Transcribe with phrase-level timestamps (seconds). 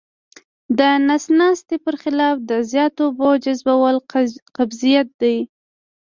[0.77, 3.95] د نس ناستي پر خلاف د زیاتو اوبو جذبول
[4.57, 5.37] قبضیت دی.